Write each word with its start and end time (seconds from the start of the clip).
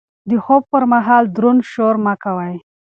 د 0.29 0.31
خوب 0.43 0.63
پر 0.71 0.83
مهال 0.93 1.23
دروند 1.35 1.61
شور 1.71 1.95
مه 2.05 2.13
کوئ. 2.23 2.55